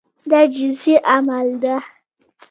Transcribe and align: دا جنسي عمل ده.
دا 0.29 0.39
جنسي 0.55 0.93
عمل 1.11 1.47
ده. 1.63 1.75